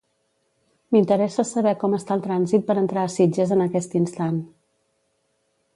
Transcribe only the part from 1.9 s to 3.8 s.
està el trànsit per entrar a Sitges en